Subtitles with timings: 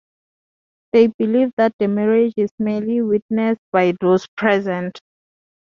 [0.93, 4.99] They believe that the marriage is merely "witnessed" by those present.